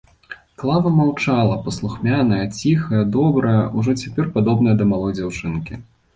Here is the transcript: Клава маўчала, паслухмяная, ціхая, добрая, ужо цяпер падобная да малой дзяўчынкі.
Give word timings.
Клава 0.61 0.89
маўчала, 0.99 1.57
паслухмяная, 1.67 2.39
ціхая, 2.63 3.03
добрая, 3.17 3.61
ужо 3.83 3.97
цяпер 4.07 4.33
падобная 4.41 4.75
да 4.83 4.91
малой 4.95 5.17
дзяўчынкі. 5.21 5.73